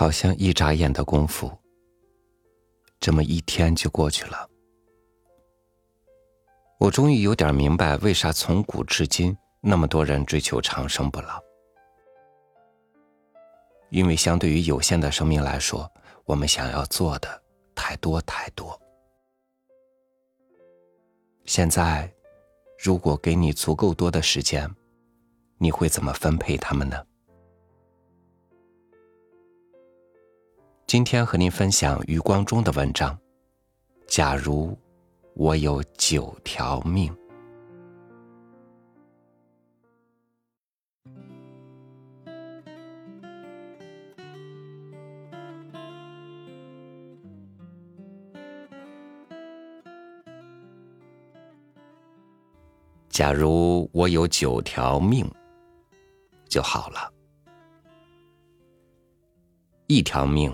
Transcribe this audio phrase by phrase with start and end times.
[0.00, 1.52] 好像一眨眼的功夫，
[2.98, 4.48] 这么一天就过去了。
[6.78, 11.38] 我终于有点明白，为啥从古至今那么多人追求长生不老。
[13.90, 15.86] 因为相对于有限的生命来说，
[16.24, 17.42] 我们想要做的
[17.74, 18.80] 太多太多。
[21.44, 22.10] 现在，
[22.82, 24.74] 如果给你足够多的时间，
[25.58, 27.04] 你会怎么分配他们呢？
[30.92, 33.16] 今天和您分享余光中的文章。
[34.08, 34.76] 假如
[35.34, 37.16] 我有九条命。
[53.08, 55.24] 假如我有九条命
[56.48, 57.12] 就好了，
[59.86, 60.52] 一条命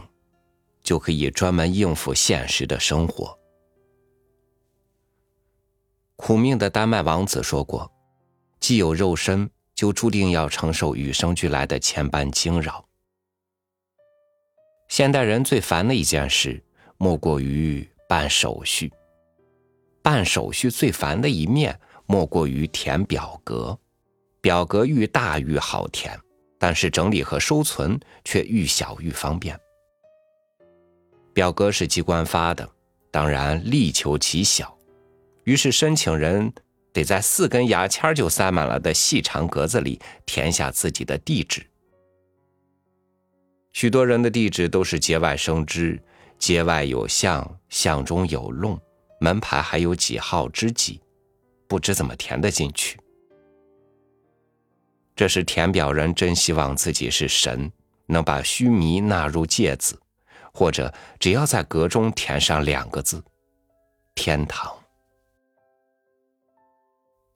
[0.86, 3.36] 就可以专门应付现实的生活。
[6.14, 7.92] 苦命的丹麦王子说过
[8.58, 12.86] ：“既有肉身，就注定要承受与生俱来的千般惊扰。”
[14.88, 16.62] 现代人最烦的一件事，
[16.96, 18.90] 莫过于办手续。
[20.00, 21.78] 办手续最烦的一面。
[22.08, 23.76] 莫过于填表格，
[24.40, 26.16] 表格愈大愈好填，
[26.56, 29.58] 但是整理和收存却愈小愈方便。
[31.36, 32.66] 表格是机关发的，
[33.10, 34.74] 当然力求其小，
[35.44, 36.50] 于是申请人
[36.94, 41.62] 得在四根牙签就塞满了的细长格子里填下自己的地址。
[43.74, 46.02] 许多人的地址都是节外生枝，
[46.38, 48.80] 节外有巷，巷中有弄，
[49.20, 50.98] 门牌还有几号之几。
[51.68, 52.98] 不知怎么填得进去。
[55.14, 57.70] 这时填表人真希望自己是神，
[58.06, 60.00] 能把须弥纳入芥子，
[60.56, 63.22] 或者只要在格中填上两个字
[64.16, 64.74] “天堂”。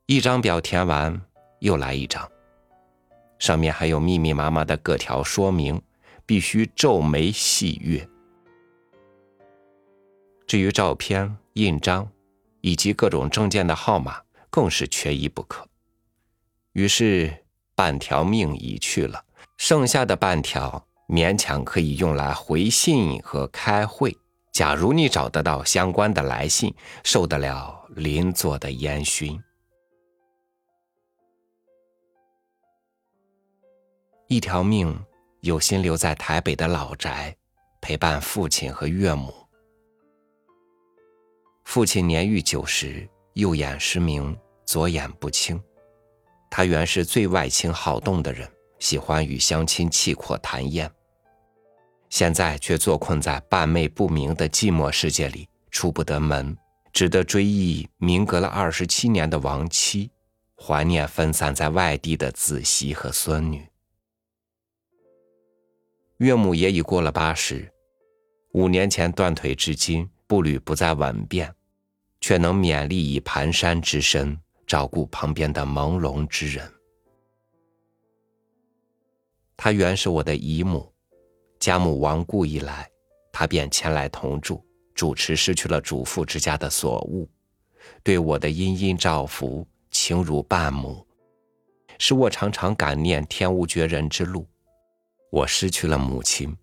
[0.06, 1.20] 一张表填完，
[1.58, 2.26] 又来一张，
[3.38, 5.80] 上面还有密密麻麻的各条说明，
[6.24, 8.08] 必须皱眉细阅。
[10.46, 12.10] 至于照片、印章。
[12.62, 14.20] 以及各种证件的号码
[14.50, 15.66] 更是缺一不可。
[16.74, 17.34] 于是
[17.74, 19.24] 半条命已去了，
[19.56, 24.16] 剩下的半条勉强可以用来回信和开会。
[24.52, 26.72] 假如你找得到相关的来信，
[27.02, 29.40] 受得了邻座的烟熏。
[34.28, 34.96] 一条命
[35.40, 37.36] 有心留在台北的老宅，
[37.80, 39.34] 陪伴父亲和岳母。
[41.64, 45.60] 父亲年逾九十，右眼失明，左眼不清。
[46.50, 50.90] 他原是最外倾好动的人，喜欢与乡亲气阔谈宴。
[52.10, 56.54] 现在却坐困在半昧不明的寂寞世界里，出不得门，
[56.92, 60.10] 只得追忆明隔了二十七年的亡妻，
[60.54, 63.66] 怀念分散在外地的子媳和孙女。
[66.18, 67.72] 岳母也已过了八十，
[68.52, 71.54] 五年前断腿至今，步履不再稳便。
[72.22, 76.70] 却能勉力以蹒跚之身照顾旁边的朦胧之人。
[79.56, 80.89] 她原是我的姨母，
[81.60, 82.90] 家母亡故以来，
[83.30, 87.28] 她便前来同住，主持失去了主妇之家的所务，
[88.02, 91.06] 对我的殷殷照拂，情如半母，
[91.98, 94.46] 使我常常感念天无绝人之路。
[95.30, 96.56] 我失去了母亲，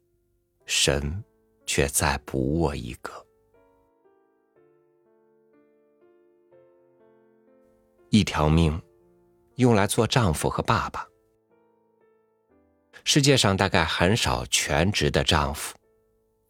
[0.66, 1.24] 神
[1.68, 3.14] 却再补我一个。
[8.10, 8.82] 一条命，
[9.58, 11.07] 用来做丈夫和爸爸。
[13.10, 15.78] 世界上大概很少全职的丈夫，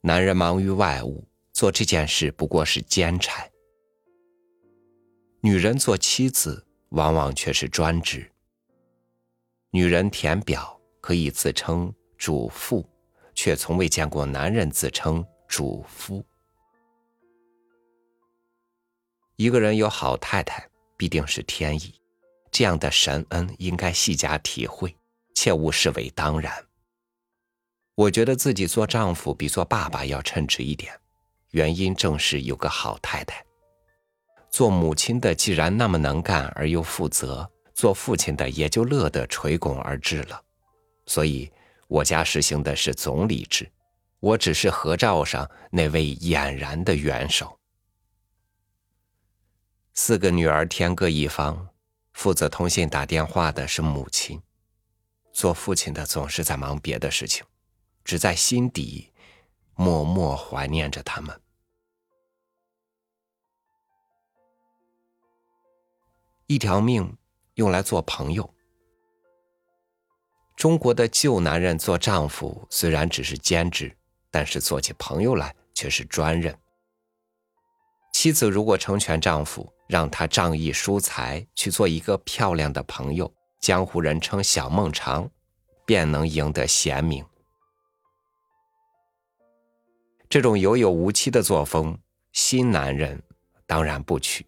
[0.01, 1.23] 男人忙于外务，
[1.53, 3.47] 做这件事不过是兼差；
[5.39, 8.27] 女人做妻子，往往却是专职。
[9.69, 12.83] 女人填表可以自称主妇，
[13.35, 16.25] 却从未见过男人自称主夫。
[19.35, 20.67] 一个人有好太太。
[20.97, 21.93] 必定是天意，
[22.49, 24.96] 这样的神恩应该细加体会，
[25.37, 26.51] 切勿视为当然。
[27.93, 30.91] 我觉得自己做丈夫比做爸爸要称职一点，
[31.51, 33.45] 原因正是有个好太太。
[34.49, 40.43] 做母亲的既然那么能干而又负责，做父亲的也就乐得垂拱而治了。
[41.05, 41.51] 所以
[41.87, 43.71] 我家实行的是总理制，
[44.19, 47.59] 我只是合照上那位俨然的元首。
[49.93, 51.69] 四个女儿天各一方，
[52.13, 54.41] 负责通信打电话的是母亲，
[55.37, 57.45] 做父亲的总是在忙别的事情，
[58.03, 59.13] 只在心底
[59.75, 61.39] 默默怀念着他们。
[66.47, 67.15] 一条命
[67.53, 68.51] 用来做朋友。
[70.55, 73.95] 中国的旧男人做丈夫虽然只是兼职，
[74.31, 76.57] 但是做起朋友来却是专任。
[78.11, 85.29] 妻子如果成全丈夫，让他仗义疏财，去做一个漂亮的朋友，江湖人称小孟尝，
[85.85, 87.25] 便能赢得贤名。
[90.29, 91.97] 这种有有无妻的作风，
[92.33, 93.21] 新男人
[93.65, 94.45] 当然不娶。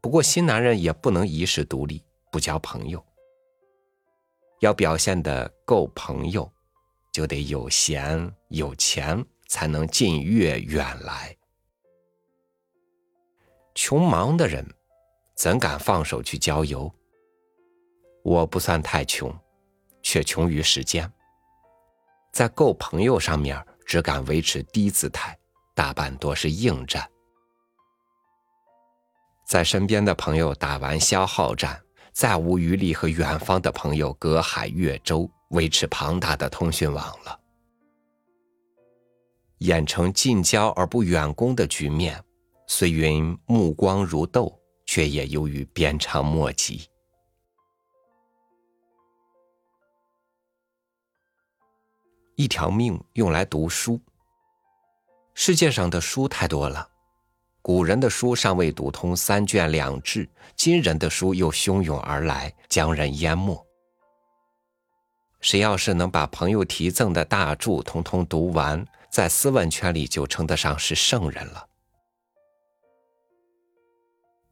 [0.00, 3.04] 不过，新男人也不能一世独立，不交朋友。
[4.60, 6.50] 要表现的够朋友，
[7.12, 11.36] 就得有闲有钱，才能近悦远来。
[13.74, 14.66] 穷忙的人，
[15.34, 16.92] 怎敢放手去郊游？
[18.22, 19.34] 我不算太穷，
[20.02, 21.10] 却穷于时间。
[22.32, 25.36] 在够朋友上面，只敢维持低姿态，
[25.74, 27.08] 大半多是应战。
[29.46, 31.80] 在身边的朋友打完消耗战，
[32.12, 37.40] 再无余力和远方的朋友隔海越洲维持庞大的通讯网了。
[39.58, 42.22] 演成近交而不远攻的局面，
[42.66, 46.88] 虽云目光如豆，却也由于鞭长莫及。
[52.38, 54.00] 一条命用来读书，
[55.34, 56.88] 世界上的书太多了。
[57.60, 63.66] 古人的书尚未读通三卷两制，今人的书又汹涌而来，将人淹没。
[65.40, 71.66] 谁要是能把朋友题赠的大著通通读完，在斯文圈里就称得上是圣人了。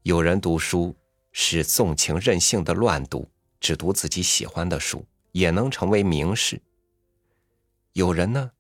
[0.03, 0.93] 有人读书
[1.31, 3.31] 是纵情任性的乱读，
[3.61, 6.61] 只读自己喜欢的书，也能成为名士。
[7.97, 8.51] 有人呢，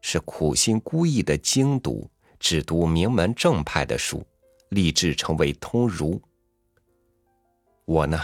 [0.00, 2.08] 是苦心孤诣的精读。
[2.38, 4.24] 只读名门正派的书，
[4.68, 6.22] 立志成为通儒。
[7.84, 8.20] 我呢，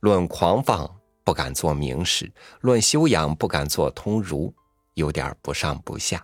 [0.00, 0.86] 论狂放
[1.24, 2.30] 不敢做名士，
[2.60, 4.52] 论修养不敢做通儒，
[4.92, 6.22] 有点不上不下。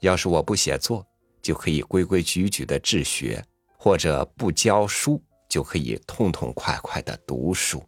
[0.00, 1.06] 要是我不写作，
[1.42, 3.42] 就可以规规矩矩的治学；
[3.76, 7.84] 或者不教书，就可以痛痛快快的读书。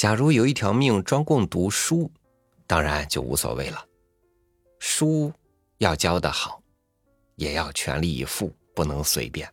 [0.00, 2.10] 假如有一条命专供读书，
[2.66, 3.84] 当然就无所谓了。
[4.78, 5.30] 书
[5.76, 6.62] 要教得好，
[7.36, 9.46] 也要全力以赴，不能随便。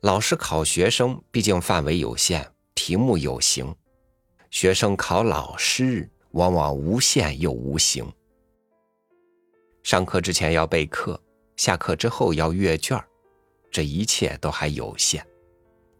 [0.00, 3.72] 老师考学生，毕竟范围有限，题目有形；
[4.50, 8.12] 学生考老师，往往无限又无形。
[9.84, 11.22] 上课之前要备课，
[11.56, 13.00] 下课之后要阅卷
[13.70, 15.24] 这一切都还有限。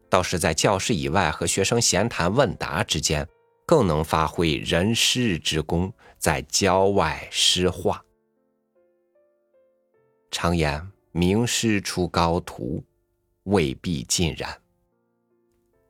[0.09, 3.27] 倒是在教室以外和学生闲谈问答之间。
[3.69, 8.01] 更能发挥人师之功，在郊外诗画。
[10.31, 12.85] 常言名师出高徒，
[13.43, 14.57] 未必尽然。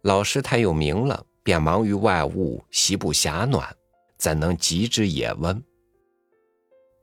[0.01, 3.77] 老师太有名了，便忙于外务，习不暇暖，
[4.17, 5.63] 怎能及之也温？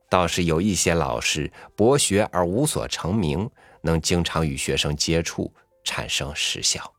[0.09, 3.47] 倒是有一些老师博学而无所成名，
[3.81, 6.92] 能经常与学生接触，产生实效。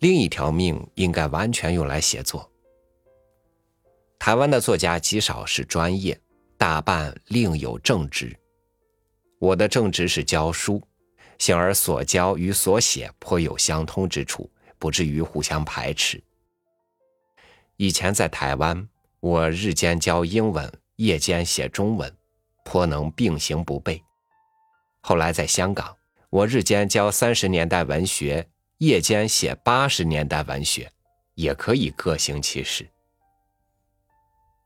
[0.00, 2.50] 另一条命应该完全用来写作。
[4.18, 6.18] 台湾的作家极少是专业，
[6.56, 8.34] 大半另有正职。
[9.38, 10.82] 我的正职是教书，
[11.38, 16.22] 幸而所教与所写颇有相通之处，不至于互相排斥。
[17.76, 18.88] 以前在台湾，
[19.20, 22.10] 我日间教英文，夜间写中文，
[22.64, 24.00] 颇能并行不悖。
[25.02, 25.94] 后来在香港，
[26.30, 28.48] 我日间教三十年代文学。
[28.80, 30.90] 夜间写八十年代文学，
[31.34, 32.88] 也可以各行其事。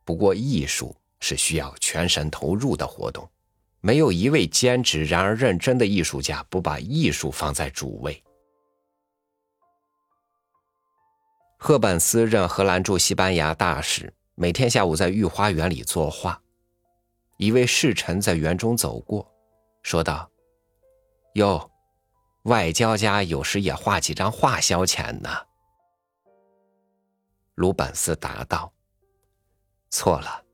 [0.04, 3.28] 不过艺术是需要全神投入的活动，
[3.80, 8.22] 没有一位兼职然而认真的艺术家不把艺术放在主位。
[11.58, 16.40] 赫本斯任荷兰驻西班牙大使，每天下午在御花园里作画。
[17.36, 19.28] 一位侍臣在园中走过，
[19.82, 20.30] 说道
[21.34, 21.68] ：“哟。”
[22.44, 25.30] 外交家有时也画几张画消遣呢。
[27.54, 28.70] 鲁本斯答道
[29.88, 30.44] ：“错了，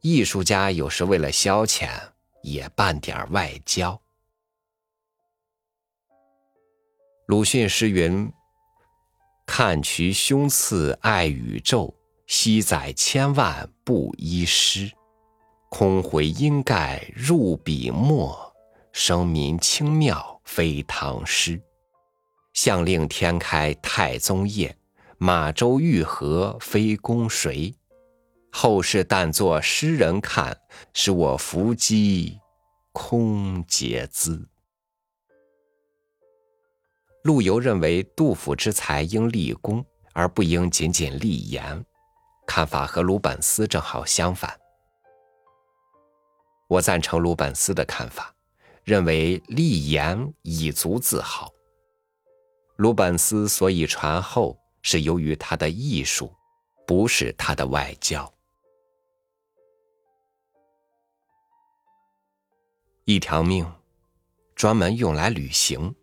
[0.00, 1.88] 艺术家有时为了消遣
[2.42, 4.00] 也办点外交。”
[7.26, 8.32] 鲁迅诗云
[9.44, 11.92] ：“看渠胸次爱宇宙，
[12.28, 14.92] 惜载千万布衣诗。
[15.68, 18.54] 空回阴盖入笔墨，
[18.92, 21.60] 声名清妙。”非唐诗，
[22.54, 24.74] 向令天开太宗业，
[25.18, 27.72] 马周玉河非公谁？
[28.50, 30.58] 后世但作诗人看，
[30.94, 32.40] 使我伏击
[32.92, 34.48] 空结资。
[37.24, 41.84] 陆游认为杜甫之才应立功，而不应仅仅立言，
[42.46, 44.58] 看法和鲁本斯正好相反。
[46.68, 48.34] 我赞成鲁本斯的看法，
[48.88, 51.52] 认为立言以足自豪。
[52.76, 56.32] 鲁本斯所以传后，是由于他的艺术，
[56.86, 58.32] 不是他的外交。
[63.04, 63.70] 一条命，
[64.54, 65.94] 专门用来旅行。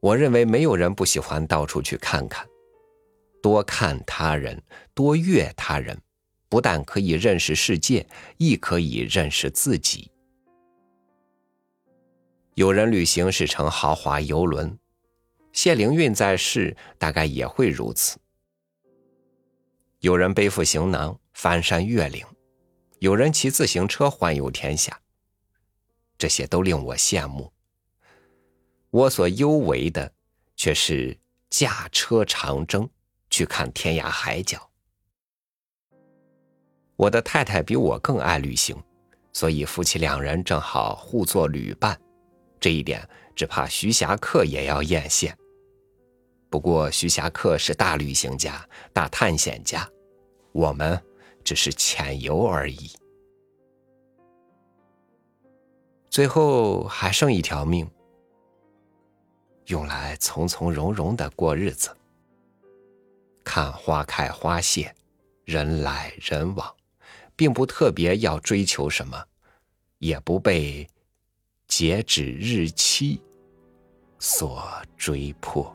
[0.00, 2.46] 我认为没有人不喜欢到处去看看，
[3.42, 4.62] 多看他人，
[4.92, 5.98] 多阅他人，
[6.50, 10.11] 不但可以认识世界，亦可以认识自己。
[12.54, 14.78] 有人旅行是乘豪华游轮，
[15.54, 18.18] 谢灵运在世大概也会如此。
[20.00, 22.22] 有人背负行囊翻山越岭，
[22.98, 25.00] 有人骑自行车环游天下，
[26.18, 27.50] 这些都令我羡慕。
[28.90, 30.12] 我所优为的，
[30.54, 31.18] 却是
[31.48, 32.86] 驾车长征
[33.30, 34.68] 去看天涯海角。
[36.96, 38.76] 我的太太比我更爱旅行，
[39.32, 41.98] 所以夫妻两人正好互作旅伴。
[42.62, 45.34] 这一点只怕徐霞客也要艳羡。
[46.48, 49.88] 不过徐霞客是大旅行家、大探险家，
[50.52, 51.02] 我们
[51.42, 52.92] 只是浅游而已。
[56.08, 57.90] 最后还剩一条命。
[59.66, 61.96] 用来从从容容的过日子，
[63.42, 64.94] 看花开花谢，
[65.44, 66.72] 人来人往，
[67.34, 69.24] 并不特别要追求什么，
[69.98, 70.86] 也不被
[71.74, 73.18] 截止日期
[74.18, 74.62] 所
[74.98, 75.74] 追破。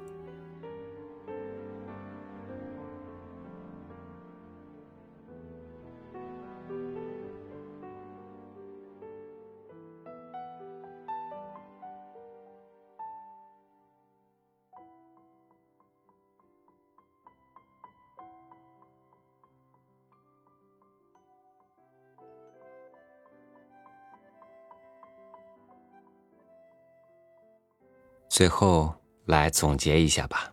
[28.37, 28.93] 最后
[29.25, 30.51] 来总结一下吧：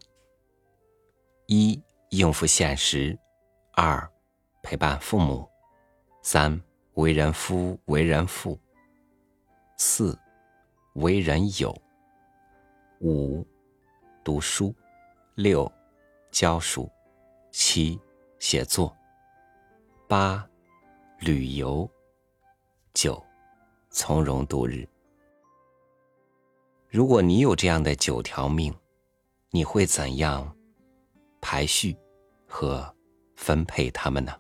[1.49, 3.15] 一、应付现实；
[3.75, 4.11] 二、
[4.63, 5.47] 陪伴父母；
[6.23, 6.59] 三、
[6.95, 8.59] 为人夫、为人父；
[9.77, 10.19] 四、
[10.95, 11.71] 为人友；
[13.03, 13.47] 五、
[14.25, 14.75] 读书；
[15.35, 15.71] 六、
[16.31, 16.91] 教书；
[17.51, 18.01] 七、
[18.39, 18.91] 写作；
[20.09, 20.43] 八、
[21.19, 21.87] 旅游；
[22.95, 23.23] 九、
[23.91, 24.89] 从容度日。
[26.95, 28.73] 如果你有这样的九条命，
[29.51, 30.57] 你会怎样
[31.41, 31.97] 排序
[32.47, 32.89] 和
[33.35, 34.33] 分配他们呢？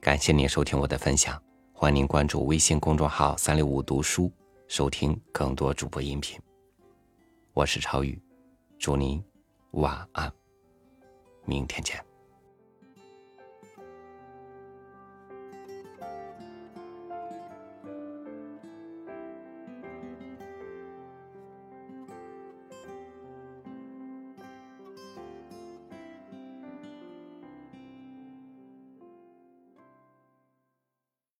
[0.00, 1.38] 感谢您收听我的分享，
[1.74, 4.32] 欢迎您关注微信公众号“三六五读书”，
[4.66, 6.40] 收听更多主播音频。
[7.52, 8.18] 我是超宇，
[8.78, 9.22] 祝您
[9.72, 10.32] 晚安，
[11.44, 12.07] 明天见。